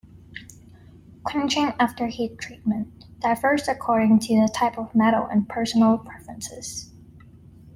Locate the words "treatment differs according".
2.39-4.17